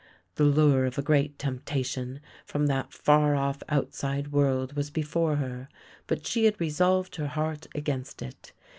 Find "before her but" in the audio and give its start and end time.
4.89-6.25